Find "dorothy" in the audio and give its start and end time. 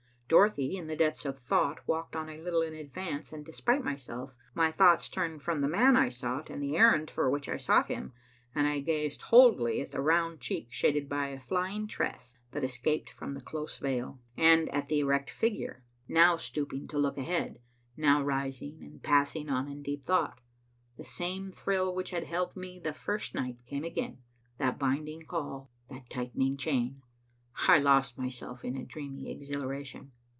0.31-0.77